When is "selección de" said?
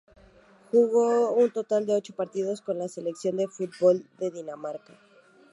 2.87-3.47